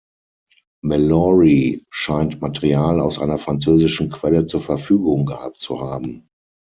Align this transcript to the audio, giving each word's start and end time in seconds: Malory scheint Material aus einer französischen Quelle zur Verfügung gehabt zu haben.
Malory 0.81 1.85
scheint 1.91 2.41
Material 2.41 2.99
aus 3.01 3.19
einer 3.19 3.37
französischen 3.37 4.09
Quelle 4.09 4.47
zur 4.47 4.61
Verfügung 4.61 5.27
gehabt 5.27 5.59
zu 5.59 5.79
haben. 5.79 6.27